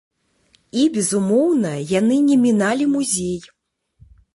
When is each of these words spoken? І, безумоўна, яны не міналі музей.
І, 0.79 0.85
безумоўна, 0.95 1.75
яны 1.99 2.21
не 2.29 2.41
міналі 2.49 2.93
музей. 2.99 3.41